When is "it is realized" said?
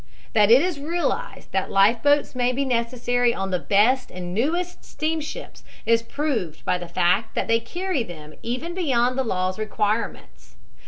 0.49-1.51